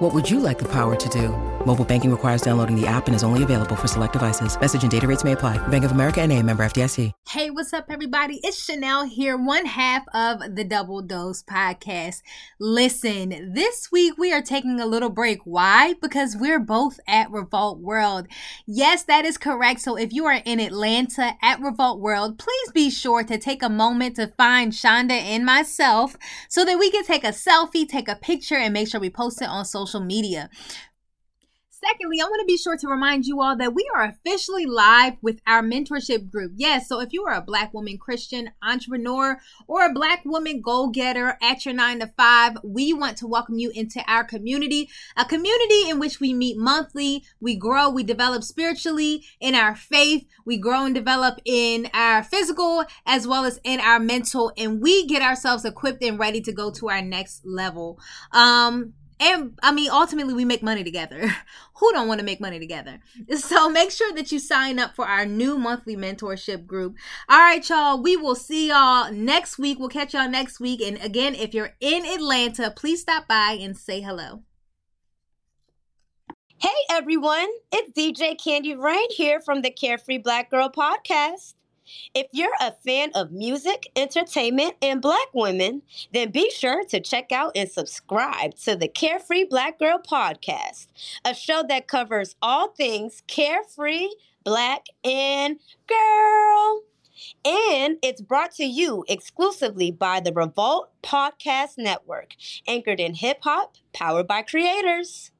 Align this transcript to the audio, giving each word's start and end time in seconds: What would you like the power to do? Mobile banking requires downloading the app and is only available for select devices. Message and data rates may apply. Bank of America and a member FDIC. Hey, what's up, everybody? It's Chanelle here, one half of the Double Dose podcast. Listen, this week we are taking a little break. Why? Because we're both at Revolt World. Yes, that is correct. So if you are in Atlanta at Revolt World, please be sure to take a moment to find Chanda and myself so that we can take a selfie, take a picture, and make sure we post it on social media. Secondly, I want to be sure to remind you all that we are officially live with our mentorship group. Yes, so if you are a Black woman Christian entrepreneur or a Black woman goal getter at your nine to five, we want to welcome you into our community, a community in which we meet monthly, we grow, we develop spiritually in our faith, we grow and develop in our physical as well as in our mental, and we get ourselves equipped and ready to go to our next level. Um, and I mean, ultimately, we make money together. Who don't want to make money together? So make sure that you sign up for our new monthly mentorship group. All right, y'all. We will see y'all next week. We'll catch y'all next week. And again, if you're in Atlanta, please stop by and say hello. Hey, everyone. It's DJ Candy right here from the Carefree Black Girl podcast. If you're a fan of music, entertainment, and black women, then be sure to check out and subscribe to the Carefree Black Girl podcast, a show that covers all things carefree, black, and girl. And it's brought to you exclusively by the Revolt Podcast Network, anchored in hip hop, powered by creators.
What 0.00 0.14
would 0.14 0.30
you 0.30 0.40
like 0.40 0.58
the 0.58 0.64
power 0.64 0.96
to 0.96 1.08
do? 1.10 1.28
Mobile 1.66 1.84
banking 1.84 2.10
requires 2.10 2.40
downloading 2.40 2.74
the 2.74 2.86
app 2.86 3.06
and 3.06 3.14
is 3.14 3.22
only 3.22 3.42
available 3.42 3.76
for 3.76 3.86
select 3.86 4.14
devices. 4.14 4.58
Message 4.58 4.80
and 4.80 4.90
data 4.90 5.06
rates 5.06 5.24
may 5.24 5.32
apply. 5.32 5.58
Bank 5.68 5.84
of 5.84 5.90
America 5.90 6.22
and 6.22 6.32
a 6.32 6.42
member 6.42 6.62
FDIC. 6.64 7.12
Hey, 7.28 7.50
what's 7.50 7.74
up, 7.74 7.84
everybody? 7.90 8.40
It's 8.42 8.66
Chanelle 8.66 9.06
here, 9.06 9.36
one 9.36 9.66
half 9.66 10.04
of 10.14 10.56
the 10.56 10.64
Double 10.64 11.02
Dose 11.02 11.42
podcast. 11.42 12.22
Listen, 12.58 13.52
this 13.52 13.92
week 13.92 14.14
we 14.16 14.32
are 14.32 14.40
taking 14.40 14.80
a 14.80 14.86
little 14.86 15.10
break. 15.10 15.40
Why? 15.44 15.94
Because 16.00 16.34
we're 16.34 16.58
both 16.58 16.98
at 17.06 17.30
Revolt 17.30 17.80
World. 17.80 18.26
Yes, 18.66 19.02
that 19.02 19.26
is 19.26 19.36
correct. 19.36 19.80
So 19.80 19.96
if 19.96 20.14
you 20.14 20.24
are 20.24 20.40
in 20.46 20.60
Atlanta 20.60 21.34
at 21.42 21.60
Revolt 21.60 22.00
World, 22.00 22.38
please 22.38 22.72
be 22.72 22.88
sure 22.88 23.22
to 23.22 23.36
take 23.36 23.62
a 23.62 23.68
moment 23.68 24.16
to 24.16 24.28
find 24.38 24.72
Chanda 24.72 25.12
and 25.12 25.44
myself 25.44 26.16
so 26.48 26.64
that 26.64 26.78
we 26.78 26.90
can 26.90 27.04
take 27.04 27.22
a 27.22 27.28
selfie, 27.28 27.86
take 27.86 28.08
a 28.08 28.16
picture, 28.16 28.56
and 28.56 28.72
make 28.72 28.88
sure 28.88 28.98
we 28.98 29.10
post 29.10 29.42
it 29.42 29.48
on 29.48 29.66
social 29.66 29.89
media. 29.98 30.48
Secondly, 31.82 32.20
I 32.20 32.24
want 32.24 32.40
to 32.40 32.46
be 32.46 32.58
sure 32.58 32.76
to 32.76 32.88
remind 32.88 33.24
you 33.24 33.40
all 33.40 33.56
that 33.56 33.72
we 33.72 33.88
are 33.94 34.04
officially 34.04 34.66
live 34.66 35.14
with 35.22 35.40
our 35.46 35.62
mentorship 35.62 36.30
group. 36.30 36.52
Yes, 36.54 36.86
so 36.86 37.00
if 37.00 37.14
you 37.14 37.24
are 37.24 37.32
a 37.32 37.40
Black 37.40 37.72
woman 37.72 37.96
Christian 37.96 38.50
entrepreneur 38.62 39.40
or 39.66 39.86
a 39.86 39.92
Black 39.92 40.22
woman 40.26 40.60
goal 40.60 40.88
getter 40.88 41.38
at 41.40 41.64
your 41.64 41.72
nine 41.72 42.00
to 42.00 42.08
five, 42.18 42.58
we 42.62 42.92
want 42.92 43.16
to 43.18 43.26
welcome 43.26 43.58
you 43.58 43.70
into 43.74 44.04
our 44.06 44.24
community, 44.24 44.90
a 45.16 45.24
community 45.24 45.88
in 45.88 45.98
which 45.98 46.20
we 46.20 46.34
meet 46.34 46.58
monthly, 46.58 47.24
we 47.40 47.56
grow, 47.56 47.88
we 47.88 48.02
develop 48.02 48.44
spiritually 48.44 49.24
in 49.40 49.54
our 49.54 49.74
faith, 49.74 50.26
we 50.44 50.58
grow 50.58 50.84
and 50.84 50.94
develop 50.94 51.40
in 51.46 51.88
our 51.94 52.22
physical 52.22 52.84
as 53.06 53.26
well 53.26 53.46
as 53.46 53.58
in 53.64 53.80
our 53.80 53.98
mental, 53.98 54.52
and 54.58 54.82
we 54.82 55.06
get 55.06 55.22
ourselves 55.22 55.64
equipped 55.64 56.02
and 56.04 56.18
ready 56.18 56.42
to 56.42 56.52
go 56.52 56.70
to 56.70 56.90
our 56.90 57.00
next 57.00 57.46
level. 57.46 57.98
Um, 58.32 58.92
and 59.20 59.58
I 59.62 59.70
mean, 59.70 59.90
ultimately, 59.90 60.34
we 60.34 60.44
make 60.44 60.62
money 60.62 60.82
together. 60.82 61.30
Who 61.74 61.92
don't 61.92 62.08
want 62.08 62.20
to 62.20 62.24
make 62.24 62.40
money 62.40 62.58
together? 62.58 63.00
So 63.36 63.68
make 63.68 63.90
sure 63.90 64.12
that 64.14 64.32
you 64.32 64.38
sign 64.38 64.78
up 64.78 64.94
for 64.94 65.06
our 65.06 65.24
new 65.24 65.58
monthly 65.58 65.96
mentorship 65.96 66.66
group. 66.66 66.96
All 67.28 67.38
right, 67.38 67.66
y'all. 67.68 68.00
We 68.00 68.16
will 68.16 68.34
see 68.34 68.68
y'all 68.68 69.12
next 69.12 69.58
week. 69.58 69.78
We'll 69.78 69.88
catch 69.88 70.14
y'all 70.14 70.28
next 70.28 70.60
week. 70.60 70.80
And 70.80 71.00
again, 71.02 71.34
if 71.34 71.54
you're 71.54 71.74
in 71.80 72.04
Atlanta, 72.04 72.72
please 72.74 73.00
stop 73.00 73.26
by 73.28 73.58
and 73.60 73.76
say 73.76 74.00
hello. 74.00 74.42
Hey, 76.58 76.68
everyone. 76.90 77.48
It's 77.72 77.92
DJ 77.92 78.42
Candy 78.42 78.74
right 78.74 79.10
here 79.10 79.40
from 79.40 79.62
the 79.62 79.70
Carefree 79.70 80.18
Black 80.18 80.50
Girl 80.50 80.70
podcast. 80.70 81.54
If 82.14 82.26
you're 82.32 82.50
a 82.60 82.72
fan 82.72 83.10
of 83.14 83.32
music, 83.32 83.90
entertainment, 83.96 84.74
and 84.82 85.00
black 85.00 85.28
women, 85.32 85.82
then 86.12 86.30
be 86.30 86.50
sure 86.50 86.84
to 86.84 87.00
check 87.00 87.32
out 87.32 87.52
and 87.54 87.70
subscribe 87.70 88.54
to 88.56 88.76
the 88.76 88.88
Carefree 88.88 89.44
Black 89.44 89.78
Girl 89.78 89.98
podcast, 89.98 90.88
a 91.24 91.34
show 91.34 91.62
that 91.68 91.88
covers 91.88 92.36
all 92.42 92.68
things 92.68 93.22
carefree, 93.26 94.08
black, 94.44 94.86
and 95.04 95.58
girl. 95.86 96.82
And 97.44 97.98
it's 98.02 98.22
brought 98.22 98.52
to 98.54 98.64
you 98.64 99.04
exclusively 99.08 99.90
by 99.90 100.20
the 100.20 100.32
Revolt 100.32 100.90
Podcast 101.02 101.76
Network, 101.76 102.34
anchored 102.66 103.00
in 103.00 103.14
hip 103.14 103.40
hop, 103.42 103.76
powered 103.92 104.26
by 104.26 104.42
creators. 104.42 105.30